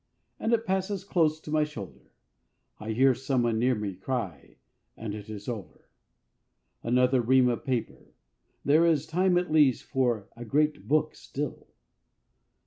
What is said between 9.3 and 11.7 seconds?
at least for the Great Book still.